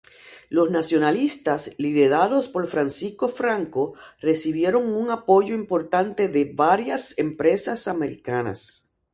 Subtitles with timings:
[0.49, 8.89] Los nacionalistas, liderados por Francisco Franco, recibieron un apoyo importante de varias empresas americanas.